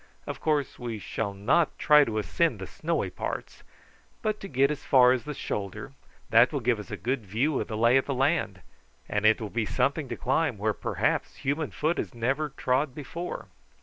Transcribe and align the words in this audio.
"Of 0.25 0.41
course 0.41 0.79
we 0.79 0.97
shall 0.97 1.31
not 1.35 1.77
try 1.77 2.05
to 2.05 2.17
ascend 2.17 2.57
the 2.57 2.65
snowy 2.65 3.11
parts, 3.11 3.61
but 4.23 4.39
to 4.39 4.47
get 4.47 4.71
as 4.71 4.83
far 4.83 5.11
as 5.11 5.25
the 5.25 5.35
shoulder; 5.35 5.91
that 6.31 6.51
will 6.51 6.59
give 6.59 6.79
us 6.79 6.89
a 6.89 6.97
good 6.97 7.23
view 7.23 7.59
of 7.61 7.67
the 7.67 7.77
lay 7.77 7.97
of 7.97 8.05
the 8.07 8.15
country, 8.15 8.63
and 9.07 9.27
it 9.27 9.39
will 9.39 9.51
be 9.51 9.67
something 9.67 10.09
to 10.09 10.17
climb 10.17 10.57
where 10.57 10.73
perhaps 10.73 11.35
human 11.35 11.69
foot 11.69 11.99
has 11.99 12.15
never 12.15 12.49
trod 12.49 12.95
before." 12.95 13.49